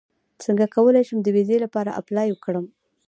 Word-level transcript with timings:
څنګه 0.43 0.65
کولی 0.75 1.03
شم 1.07 1.19
د 1.23 1.27
ویزې 1.35 1.57
لپاره 1.65 1.95
اپلای 1.99 2.29
وکړم 2.31 2.65